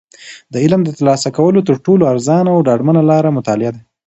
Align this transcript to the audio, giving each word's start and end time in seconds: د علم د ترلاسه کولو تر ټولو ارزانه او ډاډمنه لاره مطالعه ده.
د 0.51 0.53
علم 0.63 0.81
د 0.85 0.89
ترلاسه 0.97 1.29
کولو 1.37 1.65
تر 1.67 1.75
ټولو 1.85 2.03
ارزانه 2.13 2.49
او 2.55 2.59
ډاډمنه 2.67 3.01
لاره 3.09 3.29
مطالعه 3.37 3.71
ده. 3.75 3.81